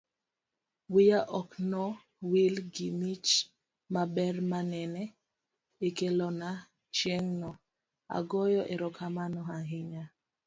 wiya 0.93 1.19
ok 1.39 1.49
no 1.71 1.83
wil 2.31 2.55
gi 2.73 2.87
mich 3.01 3.29
maber 3.93 4.35
manene 4.51 5.03
ikelona 5.87 6.49
chieng'no. 6.95 7.51
agoyo 8.17 8.61
erokamano 8.73 9.39
ahinya 9.57 10.03